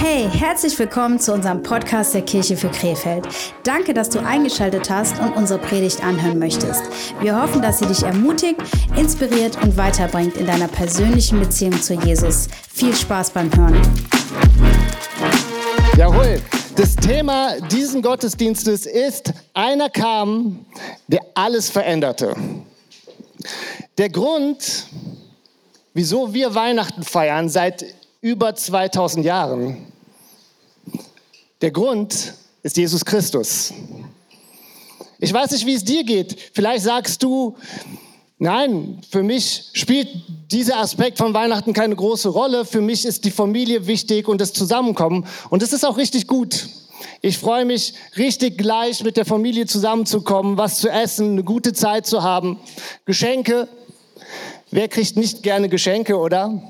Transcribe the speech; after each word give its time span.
Hey, 0.00 0.30
herzlich 0.30 0.78
willkommen 0.78 1.18
zu 1.18 1.34
unserem 1.34 1.60
Podcast 1.64 2.14
der 2.14 2.22
Kirche 2.22 2.56
für 2.56 2.68
Krefeld. 2.68 3.26
Danke, 3.64 3.92
dass 3.92 4.08
du 4.08 4.20
eingeschaltet 4.20 4.88
hast 4.88 5.18
und 5.18 5.32
unsere 5.32 5.58
Predigt 5.58 6.04
anhören 6.04 6.38
möchtest. 6.38 6.84
Wir 7.20 7.42
hoffen, 7.42 7.60
dass 7.60 7.80
sie 7.80 7.86
dich 7.86 8.04
ermutigt, 8.04 8.60
inspiriert 8.96 9.60
und 9.60 9.76
weiterbringt 9.76 10.36
in 10.36 10.46
deiner 10.46 10.68
persönlichen 10.68 11.40
Beziehung 11.40 11.82
zu 11.82 11.94
Jesus. 11.94 12.46
Viel 12.72 12.94
Spaß 12.94 13.30
beim 13.30 13.52
Hören. 13.56 13.82
Jawohl. 15.96 16.40
Das 16.76 16.94
Thema 16.94 17.60
diesen 17.62 18.00
Gottesdienstes 18.00 18.86
ist, 18.86 19.32
einer 19.52 19.90
kam, 19.90 20.64
der 21.08 21.22
alles 21.34 21.70
veränderte. 21.70 22.36
Der 23.98 24.10
Grund, 24.10 24.86
wieso 25.92 26.32
wir 26.32 26.54
Weihnachten 26.54 27.02
feiern 27.02 27.48
seit 27.48 27.84
über 28.20 28.54
2000 28.54 29.24
Jahren, 29.24 29.86
der 31.60 31.70
Grund 31.70 32.34
ist 32.62 32.76
Jesus 32.76 33.04
Christus. 33.04 33.72
Ich 35.20 35.32
weiß 35.32 35.52
nicht, 35.52 35.66
wie 35.66 35.74
es 35.74 35.84
dir 35.84 36.04
geht. 36.04 36.36
Vielleicht 36.52 36.84
sagst 36.84 37.22
du, 37.22 37.56
nein, 38.38 39.00
für 39.10 39.22
mich 39.22 39.70
spielt 39.72 40.08
dieser 40.50 40.78
Aspekt 40.78 41.18
von 41.18 41.34
Weihnachten 41.34 41.72
keine 41.72 41.94
große 41.94 42.28
Rolle. 42.28 42.64
Für 42.64 42.80
mich 42.80 43.04
ist 43.04 43.24
die 43.24 43.30
Familie 43.30 43.86
wichtig 43.86 44.28
und 44.28 44.40
das 44.40 44.52
Zusammenkommen. 44.52 45.26
Und 45.50 45.62
das 45.62 45.72
ist 45.72 45.84
auch 45.84 45.96
richtig 45.96 46.26
gut. 46.26 46.68
Ich 47.20 47.38
freue 47.38 47.64
mich 47.64 47.94
richtig 48.16 48.58
gleich 48.58 49.02
mit 49.04 49.16
der 49.16 49.24
Familie 49.24 49.66
zusammenzukommen, 49.66 50.56
was 50.56 50.78
zu 50.78 50.88
essen, 50.88 51.32
eine 51.32 51.44
gute 51.44 51.72
Zeit 51.72 52.06
zu 52.06 52.22
haben, 52.22 52.58
Geschenke. 53.04 53.68
Wer 54.70 54.88
kriegt 54.88 55.16
nicht 55.16 55.42
gerne 55.42 55.68
Geschenke, 55.68 56.16
oder? 56.16 56.60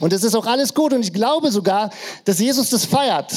Und 0.00 0.12
es 0.12 0.24
ist 0.24 0.34
auch 0.34 0.46
alles 0.46 0.74
gut 0.74 0.92
und 0.92 1.02
ich 1.02 1.12
glaube 1.12 1.50
sogar, 1.50 1.90
dass 2.24 2.38
Jesus 2.38 2.70
das 2.70 2.84
feiert. 2.84 3.32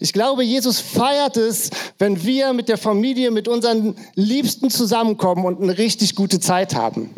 Ich 0.00 0.12
glaube, 0.12 0.44
Jesus 0.44 0.80
feiert 0.80 1.36
es, 1.36 1.70
wenn 1.98 2.22
wir 2.24 2.52
mit 2.52 2.68
der 2.68 2.78
Familie, 2.78 3.30
mit 3.30 3.48
unseren 3.48 3.96
Liebsten 4.14 4.70
zusammenkommen 4.70 5.44
und 5.44 5.62
eine 5.62 5.76
richtig 5.78 6.14
gute 6.14 6.40
Zeit 6.40 6.74
haben. 6.74 7.10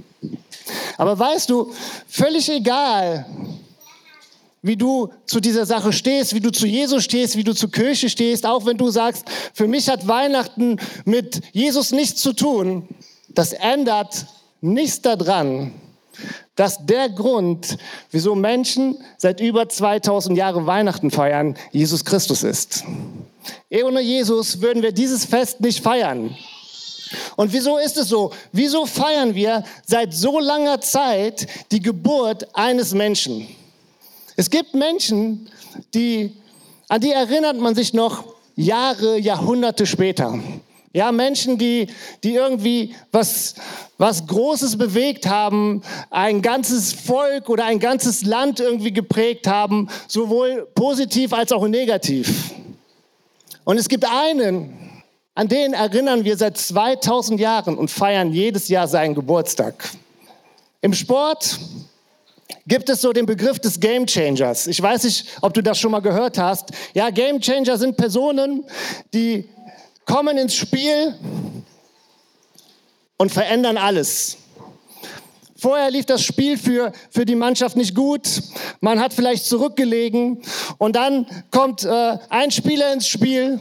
Aber 0.96 1.18
weißt 1.18 1.50
du, 1.50 1.72
völlig 2.08 2.50
egal, 2.50 3.26
wie 4.62 4.76
du 4.76 5.10
zu 5.26 5.40
dieser 5.40 5.64
Sache 5.64 5.92
stehst, 5.92 6.34
wie 6.34 6.40
du 6.40 6.50
zu 6.50 6.66
Jesus 6.66 7.04
stehst, 7.04 7.36
wie 7.36 7.44
du 7.44 7.54
zur 7.54 7.70
Kirche 7.70 8.10
stehst, 8.10 8.44
auch 8.44 8.66
wenn 8.66 8.76
du 8.76 8.90
sagst, 8.90 9.24
für 9.54 9.66
mich 9.66 9.88
hat 9.88 10.06
Weihnachten 10.06 10.78
mit 11.04 11.40
Jesus 11.52 11.92
nichts 11.92 12.20
zu 12.20 12.32
tun, 12.34 12.86
das 13.28 13.52
ändert 13.52 14.26
nichts 14.60 15.00
daran, 15.00 15.72
dass 16.56 16.84
der 16.84 17.08
Grund, 17.08 17.78
wieso 18.10 18.34
Menschen 18.34 18.98
seit 19.16 19.40
über 19.40 19.68
2000 19.68 20.36
Jahren 20.36 20.66
Weihnachten 20.66 21.10
feiern, 21.10 21.56
Jesus 21.72 22.04
Christus 22.04 22.42
ist. 22.42 22.84
Ohne 23.70 24.00
Jesus 24.00 24.60
würden 24.60 24.82
wir 24.82 24.92
dieses 24.92 25.24
Fest 25.24 25.60
nicht 25.60 25.82
feiern. 25.82 26.36
Und 27.36 27.52
wieso 27.52 27.78
ist 27.78 27.96
es 27.96 28.08
so? 28.08 28.32
Wieso 28.52 28.86
feiern 28.86 29.34
wir 29.34 29.64
seit 29.86 30.14
so 30.14 30.38
langer 30.38 30.80
Zeit 30.80 31.46
die 31.72 31.80
Geburt 31.80 32.54
eines 32.54 32.94
Menschen? 32.94 33.48
Es 34.36 34.50
gibt 34.50 34.74
Menschen, 34.74 35.50
die, 35.94 36.36
an 36.88 37.00
die 37.00 37.12
erinnert 37.12 37.58
man 37.58 37.74
sich 37.74 37.92
noch 37.94 38.24
Jahre, 38.56 39.18
Jahrhunderte 39.18 39.86
später. 39.86 40.38
Ja, 40.92 41.12
Menschen, 41.12 41.56
die, 41.56 41.86
die 42.24 42.34
irgendwie 42.34 42.96
was, 43.12 43.54
was 43.96 44.26
Großes 44.26 44.76
bewegt 44.76 45.26
haben, 45.26 45.82
ein 46.10 46.42
ganzes 46.42 46.92
Volk 46.92 47.48
oder 47.48 47.64
ein 47.64 47.78
ganzes 47.78 48.24
Land 48.24 48.58
irgendwie 48.58 48.92
geprägt 48.92 49.46
haben, 49.46 49.88
sowohl 50.08 50.66
positiv 50.74 51.32
als 51.32 51.52
auch 51.52 51.68
negativ. 51.68 52.54
Und 53.62 53.78
es 53.78 53.88
gibt 53.88 54.04
einen, 54.04 55.02
an 55.36 55.46
den 55.46 55.74
erinnern 55.74 56.24
wir 56.24 56.36
seit 56.36 56.58
2000 56.58 57.38
Jahren 57.38 57.78
und 57.78 57.88
feiern 57.88 58.32
jedes 58.32 58.66
Jahr 58.66 58.88
seinen 58.88 59.14
Geburtstag. 59.14 59.90
Im 60.80 60.92
Sport 60.92 61.60
gibt 62.66 62.88
es 62.88 63.00
so 63.00 63.12
den 63.12 63.26
Begriff 63.26 63.60
des 63.60 63.78
Game 63.78 64.06
Changers. 64.06 64.66
Ich 64.66 64.82
weiß 64.82 65.04
nicht, 65.04 65.26
ob 65.40 65.54
du 65.54 65.62
das 65.62 65.78
schon 65.78 65.92
mal 65.92 66.00
gehört 66.00 66.36
hast. 66.36 66.70
Ja, 66.94 67.10
Game 67.10 67.40
Changer 67.40 67.78
sind 67.78 67.96
Personen, 67.96 68.64
die 69.14 69.48
kommen 70.10 70.38
ins 70.38 70.56
Spiel 70.56 71.14
und 73.16 73.30
verändern 73.30 73.76
alles. 73.76 74.38
Vorher 75.56 75.90
lief 75.90 76.06
das 76.06 76.24
Spiel 76.24 76.58
für, 76.58 76.92
für 77.10 77.24
die 77.24 77.36
Mannschaft 77.36 77.76
nicht 77.76 77.94
gut. 77.94 78.42
Man 78.80 78.98
hat 78.98 79.12
vielleicht 79.12 79.44
zurückgelegen. 79.44 80.42
Und 80.78 80.96
dann 80.96 81.26
kommt 81.52 81.84
äh, 81.84 82.18
ein 82.28 82.50
Spieler 82.50 82.92
ins 82.92 83.06
Spiel, 83.06 83.60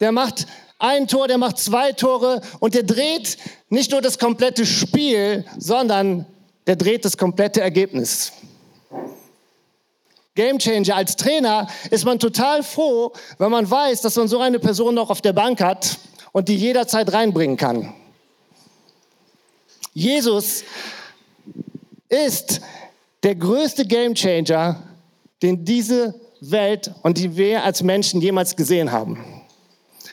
der 0.00 0.12
macht 0.12 0.46
ein 0.78 1.08
Tor, 1.08 1.28
der 1.28 1.38
macht 1.38 1.56
zwei 1.58 1.92
Tore 1.92 2.42
und 2.60 2.74
der 2.74 2.82
dreht 2.82 3.38
nicht 3.70 3.90
nur 3.90 4.02
das 4.02 4.18
komplette 4.18 4.66
Spiel, 4.66 5.46
sondern 5.56 6.26
der 6.66 6.76
dreht 6.76 7.06
das 7.06 7.16
komplette 7.16 7.62
Ergebnis. 7.62 8.32
Gamechanger. 10.36 10.94
Als 10.94 11.16
Trainer 11.16 11.66
ist 11.90 12.04
man 12.04 12.20
total 12.20 12.62
froh, 12.62 13.12
wenn 13.38 13.50
man 13.50 13.68
weiß, 13.68 14.02
dass 14.02 14.14
man 14.14 14.28
so 14.28 14.38
eine 14.38 14.60
Person 14.60 14.94
noch 14.94 15.10
auf 15.10 15.20
der 15.20 15.32
Bank 15.32 15.60
hat 15.60 15.98
und 16.30 16.48
die 16.48 16.54
jederzeit 16.54 17.12
reinbringen 17.12 17.56
kann. 17.56 17.92
Jesus 19.92 20.62
ist 22.08 22.60
der 23.24 23.34
größte 23.34 23.86
Gamechanger, 23.86 24.82
den 25.42 25.64
diese 25.64 26.14
Welt 26.40 26.92
und 27.02 27.18
die 27.18 27.36
wir 27.36 27.64
als 27.64 27.82
Menschen 27.82 28.20
jemals 28.20 28.54
gesehen 28.54 28.92
haben. 28.92 29.42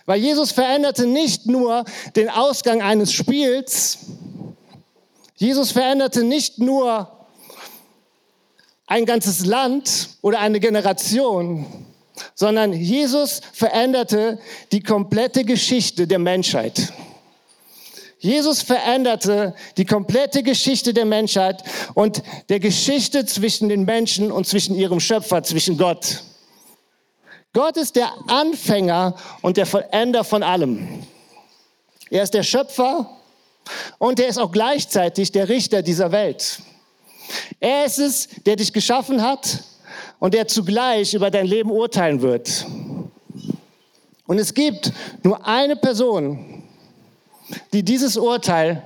Weil 0.06 0.20
Jesus 0.20 0.52
veränderte 0.52 1.06
nicht 1.06 1.46
nur 1.46 1.86
den 2.16 2.30
Ausgang 2.30 2.82
eines 2.82 3.14
Spiels, 3.14 4.00
Jesus 5.36 5.72
veränderte 5.72 6.24
nicht 6.24 6.60
nur 6.60 7.13
ein 8.88 9.06
ganzes 9.06 9.46
Land 9.46 10.10
oder 10.22 10.40
eine 10.40 10.60
Generation, 10.60 11.66
sondern 12.36 12.74
Jesus 12.74 13.42
veränderte 13.54 14.40
die 14.72 14.82
komplette 14.82 15.44
Geschichte 15.46 16.08
der 16.08 16.20
Menschheit. 16.20 16.94
Jesus 18.20 18.62
veränderte 18.62 19.54
die 19.76 19.84
komplette 19.86 20.44
Geschichte 20.44 20.94
der 20.94 21.04
Menschheit 21.06 21.62
und 21.94 22.24
der 22.48 22.62
Geschichte 22.62 23.26
zwischen 23.26 23.68
den 23.68 23.84
Menschen 23.84 24.32
und 24.32 24.48
zwischen 24.48 24.76
ihrem 24.76 25.02
Schöpfer, 25.02 25.44
zwischen 25.44 25.78
Gott. 25.78 26.24
Gott 27.52 27.76
ist 27.76 27.98
der 27.98 28.14
Anfänger 28.28 29.16
und 29.42 29.58
der 29.58 29.66
Vollender 29.66 30.24
von 30.24 30.42
allem. 30.42 31.04
Er 32.10 32.24
ist 32.24 32.34
der 32.34 32.44
Schöpfer 32.44 33.10
und 33.98 34.20
er 34.20 34.28
ist 34.28 34.38
auch 34.38 34.52
gleichzeitig 34.52 35.32
der 35.32 35.50
Richter 35.50 35.82
dieser 35.82 36.12
Welt. 36.12 36.60
Er 37.60 37.86
ist 37.86 38.00
es, 38.00 38.28
der 38.46 38.56
dich 38.56 38.72
geschaffen 38.74 39.22
hat 39.22 39.64
und 40.20 40.34
der 40.34 40.48
zugleich 40.48 41.14
über 41.14 41.30
dein 41.30 41.46
Leben 41.46 41.72
urteilen 41.72 42.22
wird. 42.22 42.66
Und 44.26 44.40
es 44.40 44.54
gibt 44.54 44.92
nur 45.22 45.46
eine 45.46 45.76
Person, 45.76 46.64
die 47.72 47.84
dieses 47.84 48.18
Urteil 48.18 48.82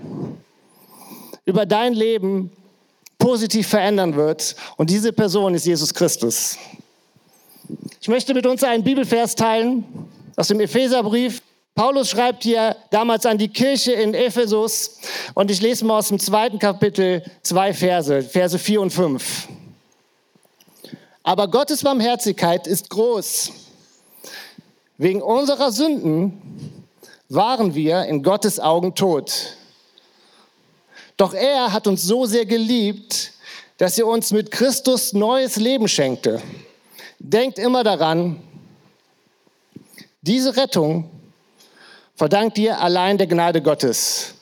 über 1.46 1.66
dein 1.66 1.94
Leben 1.94 2.52
positiv 3.18 3.68
verändern 3.68 4.16
wird. 4.16 4.56
Und 4.78 4.90
diese 4.90 5.14
Person 5.14 5.54
ist 5.54 5.66
Jesus 5.66 5.94
Christus. 5.94 6.58
Ich 8.02 8.08
möchte 8.08 8.34
mit 8.34 8.46
uns 8.46 8.64
einen 8.64 8.84
Bibelvers 8.84 9.36
teilen 9.36 9.84
aus 10.36 10.48
dem 10.48 10.60
Epheserbrief. 10.60 11.42
Paulus 11.78 12.10
schreibt 12.10 12.42
hier 12.42 12.76
damals 12.90 13.28
an 13.28 13.38
die 13.38 13.50
Kirche 13.50 13.92
in 13.92 14.16
Ephesus 14.16 14.98
und 15.36 15.52
ich 15.52 15.62
lese 15.62 15.86
mal 15.86 16.00
aus 16.00 16.08
dem 16.08 16.18
zweiten 16.18 16.58
Kapitel 16.58 17.22
zwei 17.44 17.72
Verse, 17.72 18.24
Verse 18.24 18.58
4 18.58 18.82
und 18.82 18.90
5. 18.90 19.48
Aber 21.22 21.48
Gottes 21.48 21.84
Barmherzigkeit 21.84 22.66
ist 22.66 22.90
groß. 22.90 23.52
Wegen 24.98 25.22
unserer 25.22 25.72
Sünden 25.72 26.84
waren 27.30 27.76
wir 27.76 28.06
in 28.06 28.24
Gottes 28.24 28.60
Augen 28.60 28.96
tot. 28.96 29.56
Doch 31.16 31.36
er 31.36 31.72
hat 31.74 31.86
uns 31.86 32.02
so 32.02 32.26
sehr 32.26 32.48
geliebt, 32.48 33.34
dass 33.78 34.00
er 34.00 34.08
uns 34.08 34.32
mit 34.32 34.50
Christus 34.50 35.14
neues 35.14 35.58
Leben 35.58 35.88
schenkte. 35.88 36.42
Denkt 37.20 37.60
immer 37.60 37.84
daran, 37.84 38.42
diese 40.24 40.58
Rettung 40.58 41.12
verdankt 42.18 42.58
dir 42.58 42.82
allein 42.82 43.18
der 43.18 43.28
Gnade 43.28 43.62
Gottes. 43.62 44.34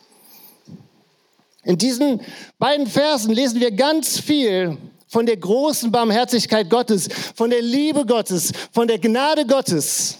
In 1.63 1.77
diesen 1.77 2.21
beiden 2.57 2.87
Versen 2.87 3.33
lesen 3.33 3.59
wir 3.59 3.71
ganz 3.71 4.19
viel 4.19 4.77
von 5.07 5.25
der 5.25 5.37
großen 5.37 5.91
Barmherzigkeit 5.91 6.69
Gottes, 6.69 7.09
von 7.35 7.49
der 7.49 7.61
Liebe 7.61 8.05
Gottes, 8.05 8.51
von 8.71 8.87
der 8.87 8.99
Gnade 8.99 9.45
Gottes. 9.45 10.17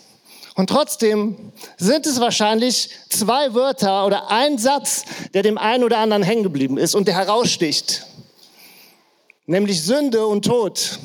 Und 0.55 0.69
trotzdem 0.69 1.51
sind 1.77 2.05
es 2.05 2.19
wahrscheinlich 2.19 2.89
zwei 3.09 3.53
Wörter 3.53 4.05
oder 4.05 4.31
ein 4.31 4.57
Satz, 4.57 5.03
der 5.33 5.43
dem 5.43 5.57
einen 5.57 5.83
oder 5.83 5.97
anderen 5.97 6.23
hängen 6.23 6.43
geblieben 6.43 6.77
ist 6.77 6.95
und 6.95 7.07
der 7.07 7.15
heraussticht. 7.15 8.05
Nämlich 9.45 9.83
Sünde 9.83 10.25
und 10.25 10.45
Tod. 10.45 10.99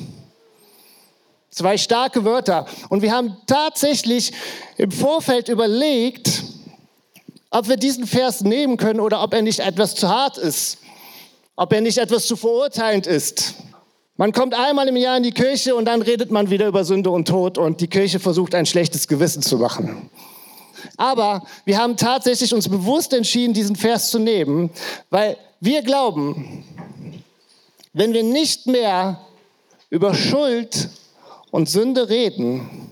Zwei 1.49 1.77
starke 1.77 2.23
Wörter. 2.23 2.65
Und 2.87 3.01
wir 3.01 3.11
haben 3.11 3.35
tatsächlich 3.45 4.31
im 4.77 4.89
Vorfeld 4.89 5.49
überlegt, 5.49 6.40
ob 7.51 7.67
wir 7.67 7.77
diesen 7.77 8.07
Vers 8.07 8.41
nehmen 8.41 8.77
können 8.77 8.99
oder 8.99 9.21
ob 9.21 9.33
er 9.33 9.41
nicht 9.41 9.59
etwas 9.59 9.93
zu 9.93 10.09
hart 10.09 10.37
ist, 10.37 10.79
ob 11.55 11.71
er 11.73 11.81
nicht 11.81 11.97
etwas 11.97 12.25
zu 12.25 12.35
verurteilend 12.35 13.05
ist. 13.05 13.55
Man 14.15 14.31
kommt 14.31 14.53
einmal 14.53 14.87
im 14.87 14.95
Jahr 14.95 15.17
in 15.17 15.23
die 15.23 15.31
Kirche 15.31 15.75
und 15.75 15.85
dann 15.85 16.01
redet 16.01 16.31
man 16.31 16.49
wieder 16.49 16.67
über 16.67 16.85
Sünde 16.85 17.09
und 17.09 17.27
Tod 17.27 17.57
und 17.57 17.81
die 17.81 17.87
Kirche 17.87 18.19
versucht 18.19 18.55
ein 18.55 18.65
schlechtes 18.65 19.07
Gewissen 19.07 19.41
zu 19.41 19.57
machen. 19.57 20.09
Aber 20.97 21.43
wir 21.65 21.77
haben 21.77 21.97
tatsächlich 21.97 22.53
uns 22.53 22.69
bewusst 22.69 23.13
entschieden, 23.13 23.53
diesen 23.53 23.75
Vers 23.75 24.09
zu 24.09 24.19
nehmen, 24.19 24.69
weil 25.09 25.37
wir 25.59 25.81
glauben, 25.81 26.63
wenn 27.93 28.13
wir 28.13 28.23
nicht 28.23 28.67
mehr 28.67 29.19
über 29.89 30.13
Schuld 30.13 30.89
und 31.51 31.69
Sünde 31.69 32.09
reden, 32.09 32.87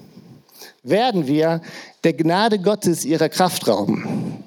werden 0.84 1.28
wir 1.28 1.62
der 2.04 2.14
Gnade 2.14 2.60
Gottes 2.60 3.06
ihrer 3.06 3.30
Kraft 3.30 3.68
rauben. 3.68 4.39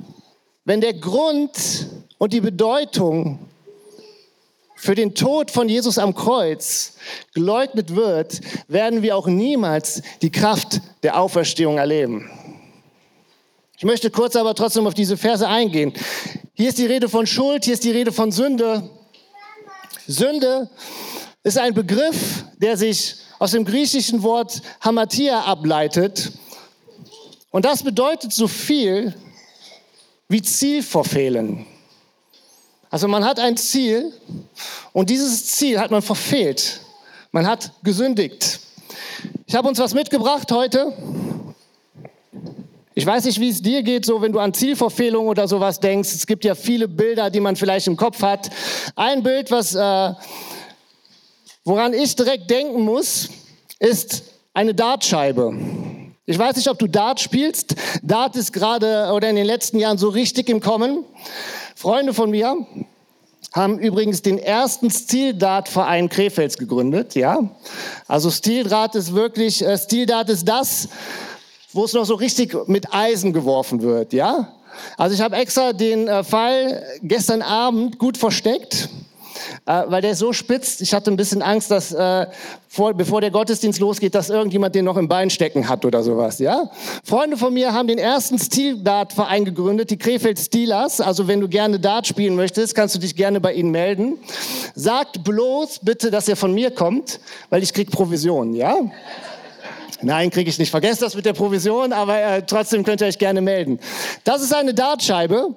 Wenn 0.65 0.81
der 0.81 0.95
Grund 0.95 1.89
und 2.19 2.33
die 2.33 2.41
Bedeutung 2.41 3.41
für 4.77 4.95
den 4.95 5.15
Tod 5.15 5.51
von 5.51 5.69
Jesus 5.69 5.99
am 5.99 6.15
Kreuz 6.15 6.95
geleugnet 7.35 7.97
wird, 7.97 8.41
werden 8.69 9.03
wir 9.03 9.17
auch 9.17 9.27
niemals 9.27 10.03
die 10.23 10.31
Kraft 10.31 10.81
der 11.03 11.19
Auferstehung 11.19 11.79
erleben. 11.79 12.31
Ich 13.77 13.85
möchte 13.85 14.11
kurz 14.11 14.37
aber 14.37 14.55
trotzdem 14.55 14.87
auf 14.87 14.95
diese 14.95 15.17
Verse 15.17 15.49
eingehen. 15.49 15.93
Hier 16.55 16.69
ist 16.69 16.79
die 16.79 16.87
Rede 16.87 17.09
von 17.09 17.27
Schuld, 17.27 17.65
hier 17.65 17.75
ist 17.75 17.83
die 17.83 17.91
Rede 17.91 18.13
von 18.13 18.31
Sünde. 18.31 18.89
Sünde 20.07 20.71
ist 21.43 21.59
ein 21.59 21.75
Begriff, 21.75 22.45
der 22.59 22.77
sich 22.77 23.17
aus 23.41 23.51
dem 23.51 23.65
griechischen 23.65 24.23
Wort 24.23 24.63
Hamatia 24.81 25.41
ableitet. 25.41 26.31
Und 27.51 27.65
das 27.65 27.83
bedeutet 27.83 28.33
so 28.33 28.47
viel 28.47 29.13
wie 30.33 30.43
Ziel 30.43 30.83
verfehlen. 30.83 31.67
Also 32.91 33.09
man 33.09 33.25
hat 33.25 33.39
ein 33.39 33.57
Ziel 33.57 34.13
und 34.93 35.09
dieses 35.11 35.47
Ziel 35.47 35.79
hat 35.79 35.91
man 35.91 36.03
verfehlt. 36.03 36.81
Man 37.31 37.47
hat 37.47 37.73
gesündigt. 37.83 38.61
Ich 39.47 39.55
habe 39.55 39.69
uns 39.69 39.79
was 39.79 39.95
mitgebracht 39.95 40.51
heute. 40.51 40.93
Ich 42.95 43.07
weiß 43.07 43.25
nicht, 43.25 43.41
wie 43.41 43.49
es 43.49 43.63
dir 43.63 43.83
geht, 43.83 44.05
so 44.05 44.21
wenn 44.21 44.33
du 44.33 44.39
an 44.39 44.53
Zielverfehlung 44.53 45.29
oder 45.29 45.49
sowas 45.49 45.81
denkst. 45.81 46.13
Es 46.13 46.27
gibt 46.27 46.45
ja 46.45 46.55
viele 46.55 46.89
Bilder, 46.89 47.31
die 47.31 47.41
man 47.41 47.57
vielleicht 47.57 47.87
im 47.87 47.97
Kopf 47.97 48.21
hat. 48.23 48.51
Ein 48.97 49.23
Bild, 49.23 49.51
was 49.51 49.75
äh, 49.75 50.13
Woran 51.65 51.95
ich 51.95 52.17
direkt 52.17 52.51
denken 52.51 52.81
muss, 52.83 53.29
ist 53.79 54.25
eine 54.53 54.75
Dartscheibe. 54.75 55.57
Ich 56.25 56.39
weiß 56.39 56.55
nicht, 56.55 56.69
ob 56.69 56.79
du 56.79 56.87
Dart 56.87 57.19
spielst. 57.19 57.75
Dart 58.01 58.37
ist 58.37 58.53
gerade 58.53 59.11
oder 59.13 59.29
in 59.29 59.35
den 59.35 59.45
letzten 59.45 59.81
Jahren 59.81 59.99
so 59.99 60.09
richtig 60.09 60.49
im 60.49 60.61
Kommen. 60.61 61.05
Freunde 61.75 62.15
von 62.15 62.31
mir 62.31 62.65
haben 63.53 63.81
übrigens 63.81 64.23
den 64.23 64.39
ersten 64.39 64.89
Stil-Dart-Verein 64.89 66.09
Krefelds 66.09 66.59
gegründet. 66.59 67.17
Ja, 67.17 67.51
also 68.07 68.31
Stil-Dart 68.31 68.95
ist 68.95 69.15
wirklich 69.15 69.67
äh, 69.67 69.77
Stil-Dart 69.77 70.31
ist 70.31 70.47
das, 70.47 70.91
wo 71.73 71.85
es 71.85 71.93
noch 71.93 72.05
so 72.05 72.15
richtig 72.15 72.57
mit 72.69 72.95
Eisen 72.95 73.33
geworfen 73.33 73.83
wird. 73.83 74.13
Ja, 74.13 74.55
also 74.97 75.17
ich 75.17 75.21
habe 75.21 75.35
extra 75.35 75.73
den 75.73 76.07
äh, 76.07 76.23
Fall 76.23 76.85
gestern 77.03 77.43
Abend 77.43 77.99
gut 77.99 78.17
versteckt 78.17 78.89
äh, 79.67 79.83
weil 79.87 80.03
der 80.03 80.13
ist 80.13 80.19
so 80.19 80.33
spitz. 80.33 80.81
Ich 80.81 80.95
hatte 80.95 81.11
ein 81.11 81.17
bisschen 81.17 81.43
Angst, 81.43 81.71
dass 81.71 81.93
äh, 81.93 82.27
vor, 82.69 82.95
bevor 82.95 83.21
der 83.21 83.31
Gottesdienst 83.31 83.81
losgeht, 83.81 84.15
dass 84.15 84.31
irgendjemand 84.31 84.75
den 84.75 84.85
noch 84.85 84.97
im 84.97 85.09
Bein 85.09 85.29
stecken 85.31 85.69
hat 85.69 85.85
oder 85.85 86.03
sowas. 86.03 86.39
Ja? 86.39 86.71
Freunde 87.05 87.37
von 87.37 87.53
mir 87.53 87.73
haben 87.73 87.87
den 87.89 87.99
ersten 87.99 88.39
Stil-Dart-Verein 88.39 89.45
gegründet, 89.45 89.91
die 89.91 89.99
Krefeld 89.99 90.39
Steelers. 90.39 91.01
Also 91.01 91.29
wenn 91.29 91.41
du 91.41 91.49
gerne 91.49 91.79
Dart 91.79 92.07
spielen 92.07 92.35
möchtest, 92.35 92.75
kannst 92.75 92.95
du 92.95 92.99
dich 92.99 93.15
gerne 93.15 93.41
bei 93.41 93.53
ihnen 93.53 93.71
melden. 93.71 94.19
Sagt 94.75 95.23
bloß 95.23 95.81
bitte, 95.83 96.11
dass 96.11 96.29
er 96.29 96.37
von 96.37 96.55
mir 96.55 96.71
kommt, 96.71 97.21
weil 97.51 97.63
ich 97.63 97.75
krieg 97.75 97.91
Provision. 97.91 98.55
Ja? 98.55 98.77
Nein, 100.03 100.31
kriege 100.31 100.51
ich 100.51 100.59
nicht. 100.59 100.71
Vergesst 100.71 101.01
das 101.03 101.15
mit 101.15 101.27
der 101.27 101.33
Provision, 101.33 101.93
aber 101.93 102.21
äh, 102.21 102.43
trotzdem 102.45 102.85
könnt 102.85 103.01
ihr 103.01 103.07
euch 103.07 103.19
gerne 103.19 103.41
melden. 103.41 103.79
Das 104.25 104.43
ist 104.43 104.55
eine 104.55 104.75
Dartscheibe. 104.75 105.55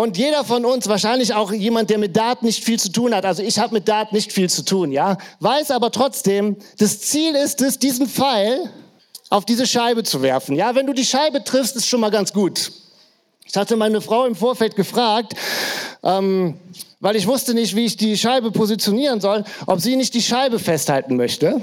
Und 0.00 0.16
jeder 0.16 0.44
von 0.44 0.64
uns, 0.64 0.88
wahrscheinlich 0.88 1.34
auch 1.34 1.52
jemand, 1.52 1.90
der 1.90 1.98
mit 1.98 2.16
Dart 2.16 2.42
nicht 2.42 2.64
viel 2.64 2.80
zu 2.80 2.90
tun 2.90 3.14
hat, 3.14 3.26
also 3.26 3.42
ich 3.42 3.58
habe 3.58 3.74
mit 3.74 3.86
Dart 3.86 4.14
nicht 4.14 4.32
viel 4.32 4.48
zu 4.48 4.64
tun, 4.64 4.92
ja, 4.92 5.18
weiß 5.40 5.70
aber 5.72 5.92
trotzdem, 5.92 6.56
das 6.78 7.00
Ziel 7.00 7.34
ist 7.34 7.60
es, 7.60 7.78
diesen 7.78 8.08
Pfeil 8.08 8.70
auf 9.28 9.44
diese 9.44 9.66
Scheibe 9.66 10.02
zu 10.02 10.22
werfen. 10.22 10.56
Ja, 10.56 10.74
wenn 10.74 10.86
du 10.86 10.94
die 10.94 11.04
Scheibe 11.04 11.44
triffst, 11.44 11.76
ist 11.76 11.86
schon 11.86 12.00
mal 12.00 12.10
ganz 12.10 12.32
gut. 12.32 12.72
Ich 13.44 13.54
hatte 13.54 13.76
meine 13.76 14.00
Frau 14.00 14.24
im 14.24 14.34
Vorfeld 14.34 14.74
gefragt, 14.74 15.34
ähm, 16.02 16.54
weil 17.00 17.14
ich 17.14 17.26
wusste 17.26 17.52
nicht, 17.52 17.76
wie 17.76 17.84
ich 17.84 17.98
die 17.98 18.16
Scheibe 18.16 18.52
positionieren 18.52 19.20
soll, 19.20 19.44
ob 19.66 19.80
sie 19.80 19.96
nicht 19.96 20.14
die 20.14 20.22
Scheibe 20.22 20.58
festhalten 20.58 21.16
möchte, 21.16 21.60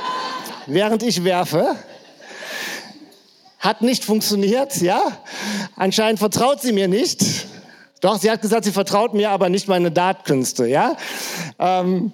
während 0.66 1.02
ich 1.02 1.24
werfe. 1.24 1.76
Hat 3.58 3.82
nicht 3.82 4.02
funktioniert, 4.02 4.80
ja. 4.80 5.02
Anscheinend 5.76 6.20
vertraut 6.20 6.62
sie 6.62 6.72
mir 6.72 6.88
nicht. 6.88 7.45
Doch, 8.00 8.18
sie 8.18 8.30
hat 8.30 8.42
gesagt, 8.42 8.64
sie 8.64 8.72
vertraut 8.72 9.14
mir 9.14 9.30
aber 9.30 9.48
nicht 9.48 9.68
meine 9.68 9.90
Dartkünste, 9.90 10.66
ja? 10.66 10.96
Ähm, 11.58 12.12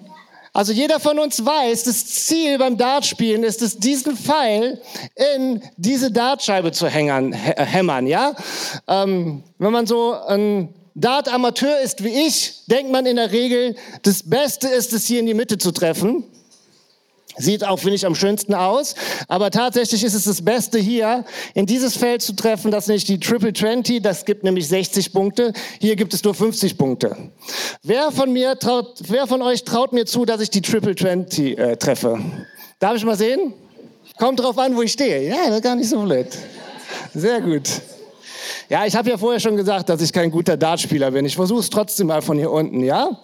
also 0.53 0.71
jeder 0.71 0.99
von 0.99 1.17
uns 1.17 1.43
weiß, 1.43 1.83
das 1.83 2.05
Ziel 2.05 2.59
beim 2.59 2.77
Dartspielen 2.77 3.43
ist 3.43 3.61
es, 3.63 3.79
diesen 3.79 4.15
Pfeil 4.15 4.79
in 5.35 5.63
diese 5.77 6.11
Dartscheibe 6.11 6.71
zu 6.71 6.87
hängern, 6.87 7.33
hämmern, 7.33 8.05
ja? 8.05 8.33
Ähm, 8.87 9.43
wenn 9.57 9.71
man 9.71 9.87
so 9.87 10.13
ein 10.13 10.73
Dart-Amateur 10.95 11.79
ist 11.79 12.03
wie 12.03 12.27
ich, 12.27 12.65
denkt 12.67 12.91
man 12.91 13.07
in 13.07 13.15
der 13.15 13.31
Regel, 13.31 13.75
das 14.03 14.29
Beste 14.29 14.67
ist 14.67 14.93
es, 14.93 15.05
hier 15.05 15.19
in 15.19 15.25
die 15.25 15.33
Mitte 15.33 15.57
zu 15.57 15.71
treffen. 15.71 16.23
Sieht 17.37 17.65
auch, 17.65 17.79
finde 17.79 17.95
ich, 17.95 18.05
am 18.05 18.15
schönsten 18.15 18.53
aus. 18.53 18.95
Aber 19.27 19.49
tatsächlich 19.49 20.03
ist 20.03 20.13
es 20.13 20.25
das 20.25 20.43
Beste 20.43 20.77
hier, 20.79 21.25
in 21.53 21.65
dieses 21.65 21.97
Feld 21.97 22.21
zu 22.21 22.35
treffen. 22.35 22.69
Das 22.71 22.85
ist 22.85 22.89
nicht 22.89 23.07
die 23.07 23.19
Triple 23.19 23.53
20. 23.53 24.01
Das 24.01 24.25
gibt 24.25 24.43
nämlich 24.43 24.67
60 24.67 25.13
Punkte. 25.13 25.53
Hier 25.79 25.95
gibt 25.95 26.13
es 26.13 26.23
nur 26.23 26.35
50 26.35 26.77
Punkte. 26.77 27.15
Wer 27.81 28.11
von 28.11 28.31
mir 28.31 28.57
traut, 28.59 28.99
wer 29.07 29.25
von 29.27 29.41
euch 29.41 29.63
traut 29.63 29.93
mir 29.93 30.05
zu, 30.05 30.25
dass 30.25 30.41
ich 30.41 30.49
die 30.49 30.61
Triple 30.61 30.95
20 30.95 31.57
äh, 31.57 31.75
treffe? 31.77 32.19
Darf 32.79 32.95
ich 32.95 33.05
mal 33.05 33.17
sehen? 33.17 33.53
Kommt 34.17 34.39
drauf 34.39 34.57
an, 34.59 34.75
wo 34.75 34.83
ich 34.83 34.91
stehe. 34.91 35.27
Ja, 35.27 35.47
das 35.47 35.55
ist 35.55 35.63
gar 35.63 35.75
nicht 35.75 35.89
so 35.89 36.01
blöd. 36.01 36.27
Sehr 37.15 37.41
gut. 37.41 37.67
Ja, 38.69 38.85
ich 38.85 38.95
habe 38.95 39.09
ja 39.09 39.17
vorher 39.17 39.39
schon 39.39 39.55
gesagt, 39.55 39.89
dass 39.89 40.01
ich 40.01 40.13
kein 40.13 40.31
guter 40.31 40.57
Dartspieler 40.57 41.11
bin. 41.11 41.25
Ich 41.25 41.35
versuche 41.35 41.59
es 41.59 41.69
trotzdem 41.69 42.07
mal 42.07 42.21
von 42.21 42.37
hier 42.37 42.51
unten, 42.51 42.83
ja? 42.83 43.19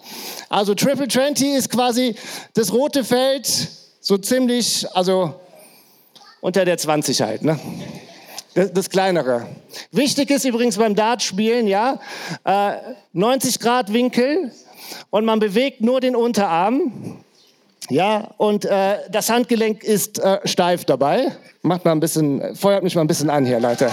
Also 0.48 0.74
Triple 0.74 1.08
20 1.08 1.54
ist 1.54 1.70
quasi 1.70 2.14
das 2.54 2.72
rote 2.72 3.04
Feld 3.04 3.68
so 4.00 4.16
ziemlich, 4.18 4.86
also 4.94 5.34
unter 6.40 6.64
der 6.64 6.78
20 6.78 7.20
halt, 7.20 7.42
ne? 7.42 7.58
Das, 8.54 8.72
das 8.72 8.90
kleinere. 8.90 9.46
Wichtig 9.92 10.30
ist 10.30 10.44
übrigens 10.44 10.76
beim 10.76 10.96
Dartspielen, 10.96 11.68
ja, 11.68 12.00
äh, 12.44 12.72
90 13.12 13.60
Grad 13.60 13.92
Winkel 13.92 14.50
und 15.10 15.24
man 15.24 15.38
bewegt 15.38 15.82
nur 15.82 16.00
den 16.00 16.16
Unterarm. 16.16 17.20
Ja, 17.88 18.30
und 18.36 18.64
äh, 18.64 18.98
das 19.10 19.30
Handgelenk 19.30 19.82
ist 19.84 20.18
äh, 20.18 20.40
steif 20.44 20.84
dabei. 20.84 21.32
Macht 21.62 21.84
mal 21.84 21.92
ein 21.92 22.00
bisschen, 22.00 22.54
feuert 22.54 22.82
mich 22.82 22.94
mal 22.94 23.02
ein 23.02 23.06
bisschen 23.06 23.30
an 23.30 23.44
hier, 23.44 23.60
Leute. 23.60 23.90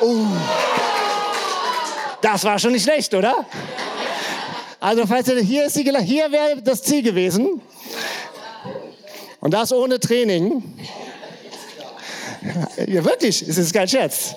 Oh. 0.00 0.26
Das 2.32 2.44
war 2.44 2.58
schon 2.58 2.72
nicht 2.72 2.84
schlecht, 2.84 3.12
oder? 3.12 3.44
Also, 4.80 5.06
falls 5.06 5.28
ihr, 5.28 5.38
hier 5.40 5.66
ist 5.66 5.76
die, 5.76 5.82
hier 5.82 6.32
wäre 6.32 6.62
das 6.62 6.82
Ziel 6.82 7.02
gewesen. 7.02 7.60
Und 9.40 9.52
das 9.52 9.70
ohne 9.70 10.00
Training. 10.00 10.62
Ja, 12.86 13.04
wirklich, 13.04 13.42
es 13.42 13.58
ist 13.58 13.74
kein 13.74 13.86
Scherz. 13.86 14.34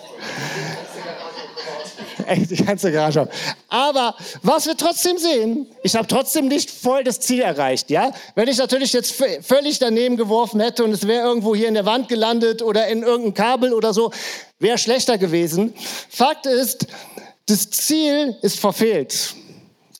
Echt, 2.25 2.51
die 2.51 2.65
ganze 2.65 2.91
Garage. 2.91 3.29
Aber 3.69 4.15
was 4.41 4.65
wir 4.65 4.75
trotzdem 4.75 5.17
sehen, 5.17 5.65
ich 5.81 5.95
habe 5.95 6.07
trotzdem 6.07 6.49
nicht 6.49 6.69
voll 6.69 7.03
das 7.05 7.21
Ziel 7.21 7.41
erreicht. 7.41 7.89
Ja? 7.89 8.11
Wenn 8.33 8.49
ich 8.49 8.57
natürlich 8.57 8.91
jetzt 8.91 9.23
völlig 9.41 9.79
daneben 9.79 10.17
geworfen 10.17 10.59
hätte 10.59 10.83
und 10.83 10.91
es 10.91 11.07
wäre 11.07 11.25
irgendwo 11.25 11.55
hier 11.55 11.69
in 11.69 11.75
der 11.75 11.85
Wand 11.85 12.09
gelandet 12.09 12.61
oder 12.61 12.87
in 12.87 13.03
irgendein 13.03 13.33
Kabel 13.35 13.73
oder 13.73 13.93
so, 13.93 14.11
wäre 14.59 14.77
schlechter 14.77 15.17
gewesen. 15.17 15.73
Fakt 16.09 16.45
ist, 16.45 16.87
das 17.47 17.69
Ziel 17.69 18.35
ist 18.41 18.59
verfehlt. 18.59 19.35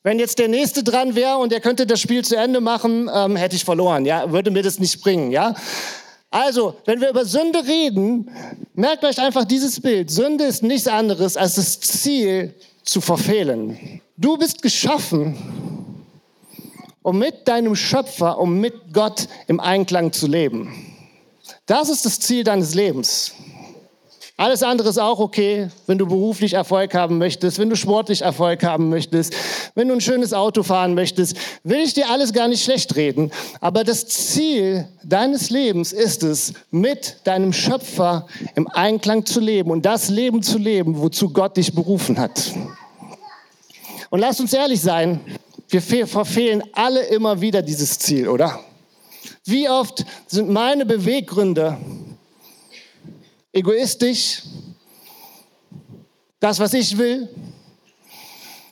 Wenn 0.03 0.19
jetzt 0.19 0.37
der 0.37 0.47
Nächste 0.47 0.83
dran 0.83 1.15
wäre 1.15 1.37
und 1.37 1.51
er 1.51 1.59
könnte 1.59 1.87
das 1.87 1.99
Spiel 1.99 2.23
zu 2.23 2.35
Ende 2.35 2.61
machen, 2.61 3.09
ähm, 3.13 3.35
hätte 3.35 3.55
ich 3.55 3.65
verloren, 3.65 4.05
ja, 4.05 4.31
würde 4.31 4.51
mir 4.51 4.61
das 4.61 4.79
nicht 4.79 5.01
bringen, 5.01 5.31
ja. 5.31 5.55
Also, 6.29 6.75
wenn 6.85 7.01
wir 7.01 7.09
über 7.09 7.25
Sünde 7.25 7.65
reden, 7.65 8.29
merkt 8.73 9.03
euch 9.03 9.19
einfach 9.19 9.45
dieses 9.45 9.79
Bild. 9.79 10.11
Sünde 10.11 10.43
ist 10.43 10.63
nichts 10.63 10.87
anderes 10.87 11.37
als 11.37 11.55
das 11.55 11.79
Ziel 11.79 12.53
zu 12.83 13.01
verfehlen. 13.01 14.01
Du 14.17 14.37
bist 14.37 14.61
geschaffen, 14.61 15.35
um 17.01 17.17
mit 17.17 17.47
deinem 17.47 17.75
Schöpfer, 17.75 18.37
um 18.37 18.59
mit 18.59 18.93
Gott 18.93 19.27
im 19.47 19.59
Einklang 19.59 20.11
zu 20.11 20.27
leben. 20.27 20.95
Das 21.65 21.89
ist 21.89 22.05
das 22.05 22.19
Ziel 22.19 22.43
deines 22.43 22.75
Lebens. 22.75 23.33
Alles 24.37 24.63
andere 24.63 24.89
ist 24.89 24.97
auch 24.97 25.19
okay, 25.19 25.69
wenn 25.87 25.97
du 25.97 26.07
beruflich 26.07 26.55
Erfolg 26.55 26.93
haben 26.93 27.17
möchtest, 27.17 27.57
wenn 27.57 27.69
du 27.69 27.77
sportlich 27.77 28.21
Erfolg 28.21 28.63
haben 28.63 28.89
möchtest, 28.89 29.33
wenn 29.75 29.87
du 29.87 29.93
ein 29.93 30.01
schönes 30.01 30.33
Auto 30.33 30.61
fahren 30.61 30.93
möchtest, 30.93 31.37
will 31.63 31.79
ich 31.79 31.93
dir 31.93 32.09
alles 32.09 32.33
gar 32.33 32.49
nicht 32.49 32.61
schlecht 32.61 32.97
reden. 32.97 33.31
Aber 33.61 33.85
das 33.85 34.07
Ziel 34.07 34.89
deines 35.03 35.51
Lebens 35.51 35.93
ist 35.93 36.21
es, 36.21 36.51
mit 36.69 37.15
deinem 37.23 37.53
Schöpfer 37.53 38.27
im 38.55 38.67
Einklang 38.67 39.25
zu 39.25 39.39
leben 39.39 39.71
und 39.71 39.85
das 39.85 40.09
Leben 40.09 40.43
zu 40.43 40.57
leben, 40.57 40.99
wozu 40.99 41.29
Gott 41.29 41.55
dich 41.55 41.73
berufen 41.73 42.19
hat. 42.19 42.53
Und 44.09 44.19
lass 44.19 44.41
uns 44.41 44.51
ehrlich 44.51 44.81
sein, 44.81 45.21
wir 45.69 45.81
verfehlen 45.81 46.61
alle 46.73 47.03
immer 47.05 47.39
wieder 47.39 47.61
dieses 47.61 47.99
Ziel, 47.99 48.27
oder? 48.27 48.59
Wie 49.45 49.69
oft 49.69 50.05
sind 50.27 50.49
meine 50.49 50.85
Beweggründe 50.85 51.77
egoistisch, 53.55 54.43
das, 56.39 56.59
was 56.59 56.73
ich 56.73 56.97
will. 56.97 57.29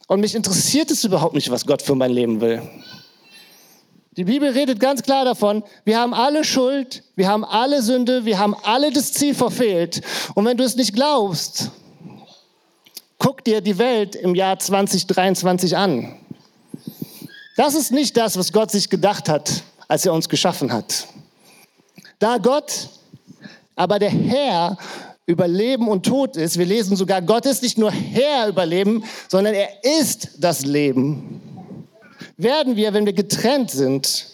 Und 0.07 0.19
mich 0.19 0.35
interessiert 0.35 0.91
es 0.91 1.03
überhaupt 1.03 1.33
nicht, 1.33 1.49
was 1.49 1.65
Gott 1.65 1.81
für 1.81 1.95
mein 1.95 2.11
Leben 2.11 2.41
will. 2.41 2.61
Die 4.15 4.25
Bibel 4.25 4.49
redet 4.49 4.79
ganz 4.79 5.01
klar 5.01 5.25
davon, 5.25 5.63
wir 5.85 5.97
haben 5.97 6.13
alle 6.13 6.43
Schuld, 6.43 7.01
wir 7.15 7.27
haben 7.27 7.43
alle 7.43 7.81
Sünde, 7.81 8.25
wir 8.25 8.37
haben 8.37 8.55
alle 8.63 8.91
das 8.91 9.13
Ziel 9.13 9.33
verfehlt. 9.33 10.01
Und 10.35 10.45
wenn 10.45 10.57
du 10.57 10.63
es 10.63 10.75
nicht 10.75 10.93
glaubst, 10.93 11.71
guck 13.17 13.43
dir 13.43 13.61
die 13.61 13.77
Welt 13.79 14.15
im 14.15 14.35
Jahr 14.35 14.59
2023 14.59 15.75
an. 15.77 16.15
Das 17.55 17.73
ist 17.73 17.91
nicht 17.91 18.17
das, 18.17 18.37
was 18.37 18.51
Gott 18.51 18.69
sich 18.69 18.89
gedacht 18.89 19.29
hat, 19.29 19.63
als 19.87 20.05
er 20.05 20.13
uns 20.13 20.29
geschaffen 20.29 20.71
hat. 20.71 21.07
Da 22.19 22.37
Gott 22.37 22.89
aber 23.75 23.99
der 23.99 24.09
Herr 24.09 24.77
über 25.25 25.47
Leben 25.47 25.87
und 25.87 26.05
Tod 26.05 26.35
ist. 26.35 26.57
Wir 26.57 26.65
lesen 26.65 26.95
sogar, 26.95 27.21
Gott 27.21 27.45
ist 27.45 27.63
nicht 27.63 27.77
nur 27.77 27.91
Herr 27.91 28.49
über 28.49 28.65
Leben, 28.65 29.03
sondern 29.29 29.53
er 29.53 29.69
ist 30.01 30.31
das 30.39 30.65
Leben. 30.65 31.41
Werden 32.37 32.75
wir, 32.75 32.93
wenn 32.93 33.05
wir 33.05 33.13
getrennt 33.13 33.71
sind, 33.71 34.32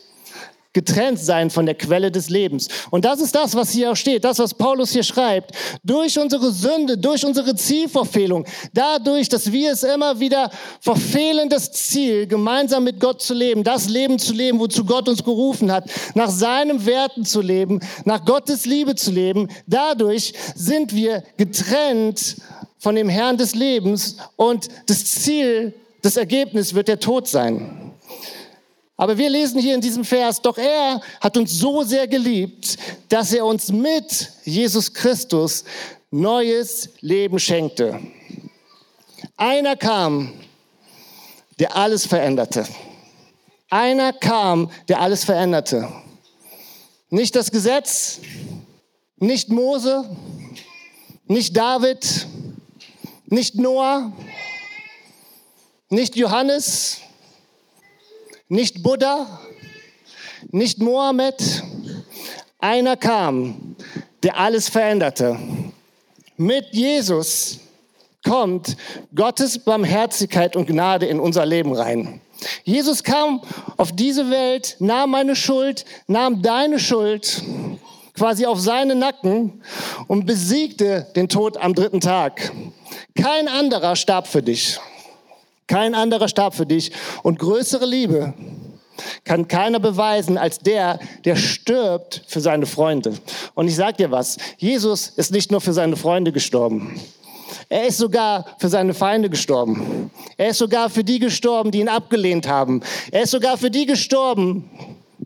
getrennt 0.80 1.20
sein 1.20 1.50
von 1.50 1.66
der 1.66 1.76
Quelle 1.76 2.10
des 2.10 2.30
Lebens. 2.30 2.70
Und 2.90 3.04
das 3.04 3.20
ist 3.20 3.36
das, 3.36 3.54
was 3.54 3.72
hier 3.72 3.92
auch 3.92 3.98
steht, 3.98 4.24
das, 4.24 4.40
was 4.40 4.54
Paulus 4.54 4.92
hier 4.92 5.04
schreibt. 5.04 5.52
Durch 5.84 6.18
unsere 6.18 6.54
Sünde, 6.54 6.98
durch 6.98 7.26
unsere 7.26 7.54
Zielverfehlung, 7.54 8.46
dadurch, 8.74 9.28
dass 9.28 9.52
wir 9.52 9.74
es 9.74 9.84
immer 9.84 10.22
wieder 10.22 10.50
verfehlen, 10.80 11.50
das 11.50 11.74
Ziel, 11.74 12.28
gemeinsam 12.28 12.86
mit 12.86 12.98
Gott 12.98 13.22
zu 13.22 13.34
leben, 13.34 13.66
das 13.66 13.90
Leben 13.90 14.18
zu 14.20 14.32
leben, 14.32 14.58
wozu 14.58 14.86
Gott 14.86 15.10
uns 15.10 15.22
gerufen 15.22 15.70
hat, 15.70 15.84
nach 16.16 16.30
seinen 16.30 16.86
Werten 16.86 17.26
zu 17.26 17.42
leben, 17.42 17.82
nach 18.06 18.24
Gottes 18.24 18.66
Liebe 18.66 18.96
zu 18.96 19.12
leben, 19.12 19.50
dadurch 19.68 20.32
sind 20.56 20.96
wir 20.96 21.24
getrennt 21.36 22.38
von 22.78 22.96
dem 22.96 23.10
Herrn 23.10 23.36
des 23.36 23.54
Lebens 23.54 24.16
und 24.38 24.70
das 24.88 25.04
Ziel, 25.04 25.74
das 26.02 26.16
Ergebnis 26.16 26.74
wird 26.74 26.88
der 26.88 27.02
Tod 27.02 27.28
sein. 27.28 27.89
Aber 29.00 29.18
wir 29.18 29.30
lesen 29.30 29.62
hier 29.62 29.76
in 29.76 29.80
diesem 29.80 30.04
Vers, 30.04 30.42
doch 30.42 30.58
er 30.58 31.00
hat 31.22 31.38
uns 31.38 31.54
so 31.54 31.84
sehr 31.84 32.06
geliebt, 32.06 32.78
dass 33.08 33.32
er 33.32 33.46
uns 33.46 33.72
mit 33.72 34.30
Jesus 34.44 34.94
Christus 34.94 35.64
neues 36.12 36.90
Leben 37.00 37.40
schenkte. 37.40 37.98
Einer 39.38 39.78
kam, 39.78 40.34
der 41.60 41.78
alles 41.78 42.06
veränderte. 42.06 42.68
Einer 43.70 44.12
kam, 44.12 44.70
der 44.90 45.00
alles 45.00 45.24
veränderte. 45.24 45.88
Nicht 47.10 47.38
das 47.38 47.52
Gesetz, 47.52 48.20
nicht 49.16 49.48
Mose, 49.48 50.10
nicht 51.26 51.56
David, 51.56 52.28
nicht 53.28 53.56
Noah, 53.56 54.12
nicht 55.88 56.18
Johannes, 56.18 57.00
nicht 58.50 58.84
Buddha, 58.84 59.40
nicht 60.52 60.80
Mohammed. 60.80 61.64
Einer 62.60 62.98
kam, 62.98 63.76
der 64.24 64.38
alles 64.38 64.68
veränderte. 64.68 65.40
Mit 66.36 66.66
Jesus 66.72 67.60
kommt 68.26 68.76
Gottes 69.16 69.60
Barmherzigkeit 69.60 70.58
und 70.58 70.68
Gnade 70.68 71.06
in 71.06 71.20
unser 71.20 71.46
Leben 71.46 71.74
rein. 71.74 72.20
Jesus 72.64 73.04
kam 73.04 73.42
auf 73.78 73.94
diese 73.94 74.30
Welt, 74.30 74.76
nahm 74.80 75.12
meine 75.12 75.36
Schuld, 75.36 75.86
nahm 76.08 76.42
deine 76.42 76.80
Schuld 76.80 77.42
quasi 78.16 78.46
auf 78.46 78.60
seine 78.60 78.96
Nacken 78.96 79.62
und 80.08 80.26
besiegte 80.26 81.08
den 81.16 81.30
Tod 81.30 81.56
am 81.58 81.74
dritten 81.74 82.02
Tag. 82.02 82.52
Kein 83.16 83.48
anderer 83.48 83.96
starb 83.96 84.28
für 84.28 84.44
dich. 84.44 84.80
Kein 85.70 85.94
anderer 85.94 86.28
starb 86.28 86.56
für 86.56 86.66
dich. 86.66 86.92
Und 87.22 87.38
größere 87.38 87.86
Liebe 87.86 88.34
kann 89.24 89.48
keiner 89.48 89.80
beweisen 89.80 90.36
als 90.36 90.58
der, 90.58 91.00
der 91.26 91.36
stirbt 91.36 92.24
für 92.28 92.42
seine 92.42 92.66
Freunde. 92.66 93.14
Und 93.54 93.68
ich 93.68 93.76
sage 93.76 93.98
dir 93.98 94.12
was, 94.12 94.38
Jesus 94.58 95.10
ist 95.10 95.32
nicht 95.32 95.52
nur 95.52 95.62
für 95.62 95.72
seine 95.72 95.96
Freunde 95.96 96.32
gestorben. 96.32 97.00
Er 97.70 97.86
ist 97.86 98.00
sogar 98.00 98.46
für 98.58 98.68
seine 98.68 98.96
Feinde 98.96 99.30
gestorben. 99.30 100.10
Er 100.38 100.50
ist 100.50 100.58
sogar 100.58 100.90
für 100.90 101.04
die 101.04 101.20
gestorben, 101.20 101.70
die 101.70 101.82
ihn 101.82 101.88
abgelehnt 101.88 102.48
haben. 102.48 102.82
Er 103.12 103.22
ist 103.22 103.32
sogar 103.32 103.56
für 103.56 103.70
die 103.70 103.86
gestorben, 103.86 104.68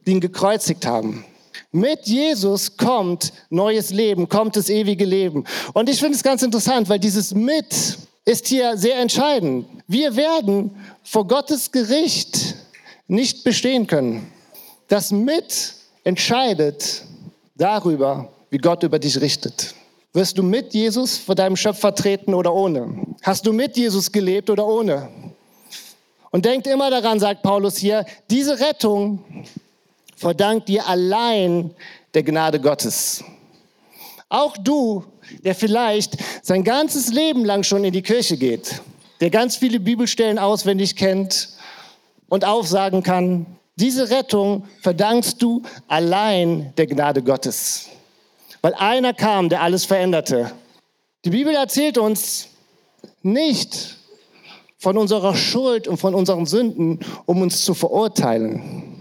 die 0.05 0.11
ihn 0.11 0.19
gekreuzigt 0.19 0.85
haben. 0.85 1.23
Mit 1.71 2.05
Jesus 2.05 2.75
kommt 2.75 3.31
neues 3.49 3.91
Leben, 3.91 4.27
kommt 4.27 4.57
das 4.57 4.69
ewige 4.69 5.05
Leben. 5.05 5.45
Und 5.71 5.89
ich 5.89 5.99
finde 5.99 6.17
es 6.17 6.23
ganz 6.23 6.43
interessant, 6.43 6.89
weil 6.89 6.99
dieses 6.99 7.33
mit 7.33 7.97
ist 8.25 8.47
hier 8.47 8.77
sehr 8.77 8.97
entscheidend. 8.97 9.67
Wir 9.87 10.15
werden 10.15 10.71
vor 11.03 11.27
Gottes 11.27 11.71
Gericht 11.71 12.55
nicht 13.07 13.43
bestehen 13.43 13.87
können. 13.87 14.31
Das 14.87 15.11
mit 15.11 15.75
entscheidet 16.03 17.03
darüber, 17.55 18.29
wie 18.49 18.57
Gott 18.57 18.83
über 18.83 18.99
dich 18.99 19.19
richtet. 19.19 19.73
Wirst 20.13 20.37
du 20.37 20.43
mit 20.43 20.73
Jesus 20.73 21.17
vor 21.17 21.35
deinem 21.35 21.55
Schöpfer 21.55 21.93
treten 21.95 22.33
oder 22.33 22.53
ohne? 22.53 23.03
Hast 23.23 23.45
du 23.45 23.51
mit 23.51 23.75
Jesus 23.75 24.11
gelebt 24.11 24.49
oder 24.49 24.65
ohne? 24.65 25.09
Und 26.29 26.45
denkt 26.45 26.67
immer 26.67 26.89
daran, 26.89 27.19
sagt 27.19 27.43
Paulus 27.43 27.77
hier, 27.77 28.05
diese 28.29 28.59
Rettung 28.59 29.23
verdankt 30.15 30.67
dir 30.69 30.87
allein 30.87 31.71
der 32.13 32.23
Gnade 32.23 32.59
Gottes. 32.59 33.23
Auch 34.29 34.55
du 34.57 35.03
der 35.43 35.55
vielleicht 35.55 36.17
sein 36.41 36.63
ganzes 36.63 37.11
Leben 37.11 37.45
lang 37.45 37.63
schon 37.63 37.83
in 37.83 37.93
die 37.93 38.01
Kirche 38.01 38.37
geht, 38.37 38.81
der 39.21 39.29
ganz 39.29 39.55
viele 39.55 39.79
Bibelstellen 39.79 40.39
auswendig 40.39 40.95
kennt 40.95 41.49
und 42.29 42.45
aufsagen 42.45 43.03
kann, 43.03 43.45
diese 43.75 44.09
Rettung 44.09 44.65
verdankst 44.81 45.41
du 45.41 45.63
allein 45.87 46.73
der 46.77 46.87
Gnade 46.87 47.23
Gottes. 47.23 47.87
Weil 48.61 48.75
einer 48.75 49.13
kam, 49.13 49.49
der 49.49 49.61
alles 49.61 49.85
veränderte. 49.85 50.51
Die 51.25 51.31
Bibel 51.31 51.55
erzählt 51.55 51.97
uns 51.97 52.49
nicht 53.23 53.97
von 54.77 54.97
unserer 54.97 55.35
Schuld 55.35 55.87
und 55.87 55.97
von 55.97 56.13
unseren 56.13 56.45
Sünden, 56.45 56.99
um 57.25 57.41
uns 57.41 57.63
zu 57.63 57.73
verurteilen 57.73 58.92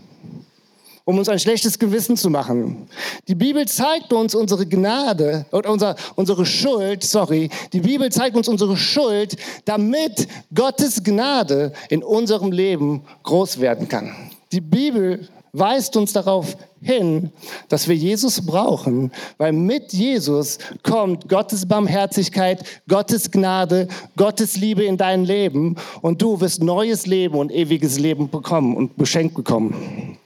um 1.05 1.19
uns 1.19 1.29
ein 1.29 1.39
schlechtes 1.39 1.79
Gewissen 1.79 2.17
zu 2.17 2.31
machen. 2.31 2.89
Die 3.29 3.35
Bibel 3.35 3.67
zeigt 3.67 4.13
uns 4.13 4.35
unsere 4.35 4.67
Gnade 4.67 5.47
und 5.51 5.67
unser, 5.67 5.97
unsere 6.15 6.47
Schuld, 6.47 7.03
sorry, 7.05 7.51
die 7.73 7.81
Bibel 7.81 8.11
zeigt 8.11 8.37
uns 8.37 8.49
unsere 8.49 8.77
Schuld, 8.77 9.37
damit 9.65 10.29
Gottes 10.55 11.03
Gnade 11.03 11.73
in 11.89 12.03
unserem 12.03 12.53
Leben 12.53 13.03
groß 13.23 13.61
werden 13.61 13.89
kann. 13.89 14.15
Die 14.53 14.61
Bibel 14.61 15.29
weist 15.53 15.97
uns 15.97 16.13
darauf 16.13 16.57
hin, 16.81 17.31
dass 17.69 17.87
wir 17.87 17.95
Jesus 17.95 18.45
brauchen, 18.45 19.13
weil 19.39 19.53
mit 19.53 19.93
Jesus 19.93 20.59
kommt 20.83 21.29
Gottes 21.29 21.67
Barmherzigkeit, 21.67 22.65
Gottes 22.89 23.31
Gnade, 23.31 23.89
Gottes 24.17 24.57
Liebe 24.57 24.85
in 24.85 24.97
dein 24.97 25.25
Leben 25.25 25.77
und 26.01 26.23
du 26.23 26.41
wirst 26.41 26.63
neues 26.63 27.07
Leben 27.07 27.37
und 27.37 27.53
ewiges 27.53 27.99
Leben 27.99 28.31
bekommen 28.31 28.77
und 28.77 28.97
beschenkt 28.97 29.35
bekommen. 29.35 30.19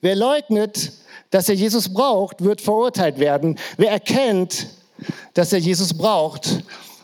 Wer 0.00 0.16
leugnet, 0.16 0.92
dass 1.30 1.48
er 1.48 1.54
Jesus 1.54 1.92
braucht, 1.92 2.42
wird 2.42 2.60
verurteilt 2.60 3.18
werden. 3.18 3.58
Wer 3.76 3.90
erkennt, 3.90 4.68
dass 5.34 5.52
er 5.52 5.58
Jesus 5.58 5.96
braucht, 5.96 6.62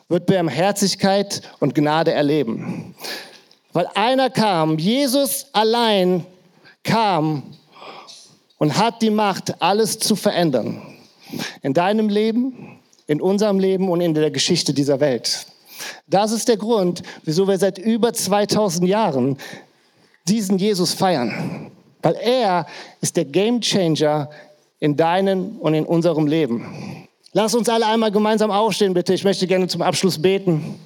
wird 0.08 0.26
Barmherzigkeit 0.26 1.42
und 1.60 1.74
Gnade 1.74 2.12
erleben. 2.12 2.94
Weil 3.72 3.88
einer 3.94 4.30
kam, 4.30 4.78
Jesus 4.78 5.46
allein 5.52 6.24
kam 6.84 7.42
und 8.58 8.78
hat 8.78 9.02
die 9.02 9.10
Macht, 9.10 9.60
alles 9.60 9.98
zu 9.98 10.14
verändern. 10.14 10.80
In 11.62 11.74
deinem 11.74 12.08
Leben, 12.08 12.78
in 13.06 13.20
unserem 13.20 13.58
Leben 13.58 13.88
und 13.88 14.00
in 14.00 14.14
der 14.14 14.30
Geschichte 14.30 14.72
dieser 14.72 15.00
Welt. 15.00 15.46
Das 16.06 16.30
ist 16.30 16.48
der 16.48 16.56
Grund, 16.56 17.02
wieso 17.24 17.48
wir 17.48 17.58
seit 17.58 17.78
über 17.78 18.12
2000 18.12 18.88
Jahren 18.88 19.36
diesen 20.28 20.58
Jesus 20.58 20.94
feiern, 20.94 21.72
weil 22.04 22.16
er 22.16 22.66
ist 23.00 23.16
der 23.16 23.24
Gamechanger 23.24 24.28
in 24.78 24.96
deinem 24.96 25.56
und 25.58 25.72
in 25.72 25.86
unserem 25.86 26.26
Leben. 26.26 27.08
Lass 27.32 27.54
uns 27.54 27.68
alle 27.68 27.86
einmal 27.86 28.12
gemeinsam 28.12 28.50
aufstehen, 28.50 28.92
bitte. 28.92 29.14
Ich 29.14 29.24
möchte 29.24 29.46
gerne 29.46 29.66
zum 29.68 29.82
Abschluss 29.82 30.20
beten. 30.20 30.78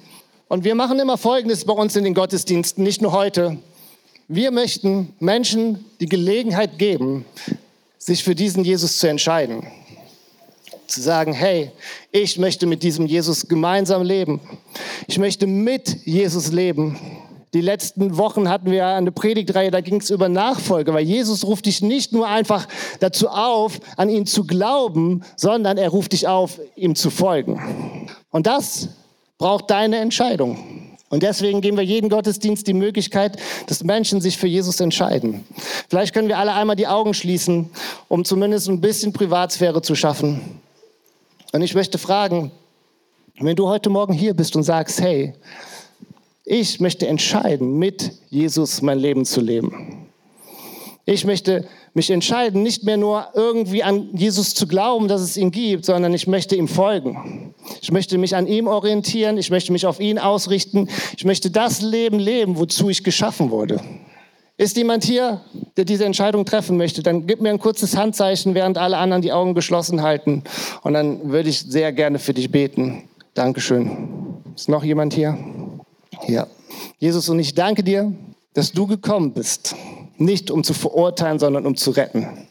Und 0.47 0.63
wir 0.63 0.73
machen 0.73 0.97
immer 0.97 1.17
Folgendes 1.17 1.65
bei 1.65 1.73
uns 1.73 1.95
in 1.95 2.05
den 2.05 2.13
Gottesdiensten, 2.13 2.83
nicht 2.83 3.01
nur 3.01 3.11
heute. 3.11 3.57
Wir 4.29 4.51
möchten 4.51 5.13
Menschen 5.19 5.85
die 5.99 6.07
Gelegenheit 6.07 6.79
geben, 6.79 7.25
sich 7.97 8.23
für 8.23 8.33
diesen 8.33 8.63
Jesus 8.63 8.97
zu 8.97 9.07
entscheiden. 9.07 9.67
Zu 10.87 11.01
sagen, 11.01 11.33
hey, 11.33 11.71
ich 12.11 12.39
möchte 12.39 12.65
mit 12.65 12.81
diesem 12.81 13.05
Jesus 13.05 13.47
gemeinsam 13.47 14.03
leben. 14.03 14.39
Ich 15.07 15.19
möchte 15.19 15.45
mit 15.45 15.97
Jesus 16.05 16.51
leben. 16.51 16.97
Die 17.53 17.61
letzten 17.61 18.17
Wochen 18.17 18.47
hatten 18.47 18.69
wir 18.69 18.85
eine 18.85 19.11
Predigtreihe, 19.11 19.71
da 19.71 19.81
ging 19.81 19.99
es 20.01 20.11
über 20.11 20.29
Nachfolge, 20.29 20.93
weil 20.93 21.03
Jesus 21.03 21.45
ruft 21.45 21.65
dich 21.65 21.81
nicht 21.81 22.13
nur 22.13 22.27
einfach 22.27 22.67
dazu 22.99 23.27
auf, 23.27 23.79
an 23.97 24.09
ihn 24.09 24.27
zu 24.27 24.45
glauben, 24.45 25.23
sondern 25.35 25.77
er 25.77 25.89
ruft 25.89 26.13
dich 26.13 26.27
auf, 26.27 26.59
ihm 26.75 26.95
zu 26.95 27.09
folgen. 27.09 28.07
Und 28.29 28.45
das 28.45 28.89
braucht 29.39 29.71
deine 29.71 29.97
Entscheidung. 29.97 30.89
Und 31.09 31.23
deswegen 31.23 31.61
geben 31.61 31.77
wir 31.77 31.83
jeden 31.83 32.09
Gottesdienst 32.09 32.67
die 32.67 32.73
Möglichkeit, 32.73 33.37
dass 33.65 33.83
Menschen 33.83 34.21
sich 34.21 34.37
für 34.37 34.45
Jesus 34.45 34.79
entscheiden. 34.79 35.43
Vielleicht 35.89 36.13
können 36.13 36.27
wir 36.27 36.37
alle 36.37 36.53
einmal 36.53 36.75
die 36.75 36.85
Augen 36.85 37.15
schließen, 37.15 37.71
um 38.09 38.25
zumindest 38.25 38.69
ein 38.69 38.79
bisschen 38.79 39.11
Privatsphäre 39.11 39.81
zu 39.81 39.95
schaffen. 39.95 40.59
Und 41.51 41.63
ich 41.63 41.73
möchte 41.73 41.97
fragen, 41.97 42.51
wenn 43.39 43.55
du 43.55 43.67
heute 43.67 43.89
Morgen 43.89 44.13
hier 44.13 44.35
bist 44.35 44.55
und 44.55 44.61
sagst, 44.61 45.01
hey, 45.01 45.33
ich 46.49 46.79
möchte 46.79 47.07
entscheiden, 47.07 47.77
mit 47.77 48.11
Jesus 48.31 48.81
mein 48.81 48.97
Leben 48.97 49.23
zu 49.23 49.39
leben. 49.39 50.07
Ich 51.05 51.23
möchte 51.23 51.67
mich 51.93 52.09
entscheiden, 52.09 52.63
nicht 52.63 52.83
mehr 52.83 52.97
nur 52.97 53.27
irgendwie 53.35 53.83
an 53.83 54.09
Jesus 54.13 54.55
zu 54.55 54.65
glauben, 54.65 55.07
dass 55.07 55.21
es 55.21 55.37
ihn 55.37 55.51
gibt, 55.51 55.85
sondern 55.85 56.11
ich 56.11 56.25
möchte 56.25 56.55
ihm 56.55 56.67
folgen. 56.67 57.53
Ich 57.83 57.91
möchte 57.91 58.17
mich 58.17 58.35
an 58.35 58.47
ihm 58.47 58.65
orientieren, 58.65 59.37
ich 59.37 59.51
möchte 59.51 59.71
mich 59.71 59.85
auf 59.85 59.99
ihn 59.99 60.17
ausrichten, 60.17 60.89
ich 61.15 61.23
möchte 61.23 61.51
das 61.51 61.81
Leben 61.81 62.17
leben, 62.17 62.57
wozu 62.57 62.89
ich 62.89 63.03
geschaffen 63.03 63.51
wurde. 63.51 63.79
Ist 64.57 64.75
jemand 64.75 65.03
hier, 65.03 65.41
der 65.77 65.85
diese 65.85 66.05
Entscheidung 66.05 66.45
treffen 66.45 66.77
möchte, 66.77 67.03
dann 67.03 67.27
gib 67.27 67.41
mir 67.41 67.51
ein 67.51 67.59
kurzes 67.59 67.95
Handzeichen, 67.95 68.55
während 68.55 68.79
alle 68.79 68.97
anderen 68.97 69.21
die 69.21 69.31
Augen 69.31 69.53
geschlossen 69.53 70.01
halten. 70.01 70.43
Und 70.81 70.93
dann 70.93 71.31
würde 71.31 71.49
ich 71.49 71.59
sehr 71.59 71.93
gerne 71.93 72.17
für 72.17 72.33
dich 72.33 72.51
beten. 72.51 73.03
Dankeschön. 73.35 73.91
Ist 74.55 74.67
noch 74.67 74.83
jemand 74.83 75.13
hier? 75.13 75.37
Ja. 76.27 76.47
Jesus, 76.99 77.29
und 77.29 77.39
ich 77.39 77.55
danke 77.55 77.83
dir, 77.83 78.13
dass 78.53 78.71
du 78.71 78.87
gekommen 78.87 79.33
bist, 79.33 79.75
nicht 80.17 80.51
um 80.51 80.63
zu 80.63 80.73
verurteilen, 80.73 81.39
sondern 81.39 81.65
um 81.65 81.75
zu 81.75 81.91
retten. 81.91 82.47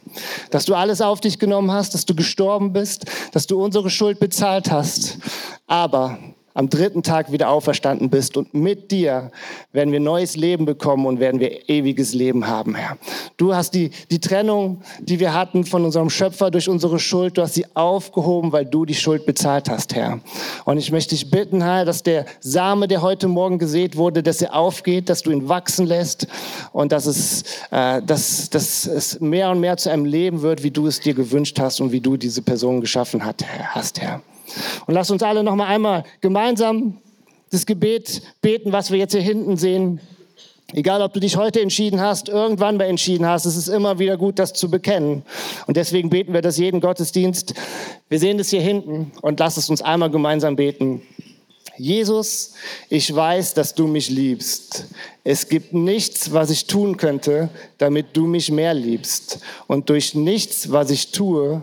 Dass 0.50 0.64
du 0.64 0.74
alles 0.74 1.00
auf 1.00 1.20
dich 1.20 1.38
genommen 1.38 1.70
hast, 1.70 1.94
dass 1.94 2.06
du 2.06 2.14
gestorben 2.14 2.72
bist, 2.72 3.04
dass 3.32 3.46
du 3.46 3.62
unsere 3.62 3.90
Schuld 3.90 4.18
bezahlt 4.18 4.70
hast. 4.70 5.18
Aber 5.66 6.18
am 6.58 6.68
dritten 6.68 7.04
Tag 7.04 7.30
wieder 7.30 7.50
auferstanden 7.50 8.10
bist 8.10 8.36
und 8.36 8.52
mit 8.52 8.90
dir 8.90 9.30
werden 9.70 9.92
wir 9.92 10.00
neues 10.00 10.34
Leben 10.34 10.64
bekommen 10.64 11.06
und 11.06 11.20
werden 11.20 11.38
wir 11.38 11.68
ewiges 11.68 12.14
Leben 12.14 12.48
haben, 12.48 12.74
Herr. 12.74 12.98
Du 13.36 13.54
hast 13.54 13.74
die, 13.74 13.90
die 14.10 14.18
Trennung, 14.20 14.82
die 14.98 15.20
wir 15.20 15.34
hatten 15.34 15.62
von 15.64 15.84
unserem 15.84 16.10
Schöpfer 16.10 16.50
durch 16.50 16.68
unsere 16.68 16.98
Schuld, 16.98 17.38
du 17.38 17.42
hast 17.42 17.54
sie 17.54 17.64
aufgehoben, 17.74 18.50
weil 18.50 18.66
du 18.66 18.84
die 18.84 18.96
Schuld 18.96 19.24
bezahlt 19.24 19.70
hast, 19.70 19.94
Herr. 19.94 20.18
Und 20.64 20.78
ich 20.78 20.90
möchte 20.90 21.14
dich 21.14 21.30
bitten, 21.30 21.62
Herr, 21.62 21.84
dass 21.84 22.02
der 22.02 22.26
Same, 22.40 22.88
der 22.88 23.02
heute 23.02 23.28
Morgen 23.28 23.60
gesät 23.60 23.96
wurde, 23.96 24.24
dass 24.24 24.42
er 24.42 24.56
aufgeht, 24.56 25.08
dass 25.08 25.22
du 25.22 25.30
ihn 25.30 25.48
wachsen 25.48 25.86
lässt 25.86 26.26
und 26.72 26.90
dass 26.90 27.06
es, 27.06 27.44
äh, 27.70 28.02
dass, 28.02 28.50
dass 28.50 28.84
es 28.84 29.20
mehr 29.20 29.50
und 29.50 29.60
mehr 29.60 29.76
zu 29.76 29.92
einem 29.92 30.06
Leben 30.06 30.42
wird, 30.42 30.64
wie 30.64 30.72
du 30.72 30.88
es 30.88 30.98
dir 30.98 31.14
gewünscht 31.14 31.60
hast 31.60 31.80
und 31.80 31.92
wie 31.92 32.00
du 32.00 32.16
diese 32.16 32.42
Person 32.42 32.80
geschaffen 32.80 33.24
hast, 33.24 34.00
Herr. 34.00 34.22
Und 34.86 34.94
lass 34.94 35.10
uns 35.10 35.22
alle 35.22 35.42
noch 35.42 35.54
mal 35.54 35.66
einmal 35.66 36.04
gemeinsam 36.20 36.98
das 37.50 37.66
Gebet 37.66 38.22
beten, 38.42 38.72
was 38.72 38.90
wir 38.90 38.98
jetzt 38.98 39.12
hier 39.12 39.22
hinten 39.22 39.56
sehen. 39.56 40.00
Egal, 40.74 41.00
ob 41.00 41.14
du 41.14 41.20
dich 41.20 41.36
heute 41.36 41.62
entschieden 41.62 41.98
hast, 42.00 42.28
irgendwann 42.28 42.76
mal 42.76 42.84
entschieden 42.84 43.26
hast, 43.26 43.46
es 43.46 43.56
ist 43.56 43.68
immer 43.68 43.98
wieder 43.98 44.18
gut, 44.18 44.38
das 44.38 44.52
zu 44.52 44.70
bekennen. 44.70 45.22
Und 45.66 45.78
deswegen 45.78 46.10
beten 46.10 46.34
wir 46.34 46.42
das 46.42 46.58
jeden 46.58 46.82
Gottesdienst. 46.82 47.54
Wir 48.10 48.18
sehen 48.18 48.36
das 48.36 48.50
hier 48.50 48.60
hinten 48.60 49.12
und 49.22 49.40
lass 49.40 49.56
es 49.56 49.70
uns 49.70 49.80
einmal 49.80 50.10
gemeinsam 50.10 50.56
beten. 50.56 51.00
Jesus, 51.78 52.54
ich 52.90 53.14
weiß, 53.14 53.54
dass 53.54 53.74
du 53.74 53.86
mich 53.86 54.10
liebst. 54.10 54.86
Es 55.24 55.48
gibt 55.48 55.72
nichts, 55.72 56.32
was 56.32 56.50
ich 56.50 56.66
tun 56.66 56.96
könnte, 56.96 57.48
damit 57.78 58.08
du 58.14 58.26
mich 58.26 58.50
mehr 58.50 58.74
liebst. 58.74 59.38
Und 59.68 59.88
durch 59.88 60.14
nichts, 60.14 60.70
was 60.70 60.90
ich 60.90 61.12
tue, 61.12 61.62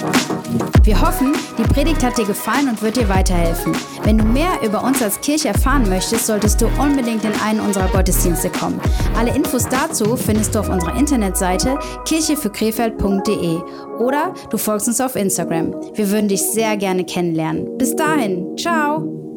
Wir 0.83 0.99
hoffen, 0.99 1.33
die 1.57 1.63
Predigt 1.63 2.03
hat 2.03 2.17
dir 2.17 2.25
gefallen 2.25 2.69
und 2.69 2.81
wird 2.81 2.97
dir 2.97 3.07
weiterhelfen. 3.07 3.73
Wenn 4.03 4.17
du 4.17 4.25
mehr 4.25 4.61
über 4.63 4.83
uns 4.83 5.01
als 5.01 5.19
Kirche 5.21 5.49
erfahren 5.49 5.87
möchtest, 5.87 6.27
solltest 6.27 6.61
du 6.61 6.67
unbedingt 6.79 7.23
in 7.23 7.33
einen 7.43 7.59
unserer 7.59 7.87
Gottesdienste 7.89 8.49
kommen. 8.49 8.79
Alle 9.17 9.35
Infos 9.35 9.67
dazu 9.69 10.15
findest 10.15 10.55
du 10.55 10.59
auf 10.59 10.69
unserer 10.69 10.95
Internetseite 10.95 11.77
kirchefürkrefeld.de 12.05 13.59
oder 13.99 14.33
du 14.49 14.57
folgst 14.57 14.87
uns 14.87 15.01
auf 15.01 15.15
Instagram. 15.15 15.73
Wir 15.93 16.09
würden 16.09 16.27
dich 16.27 16.41
sehr 16.41 16.77
gerne 16.77 17.05
kennenlernen. 17.05 17.77
Bis 17.77 17.95
dahin, 17.95 18.57
ciao! 18.57 19.30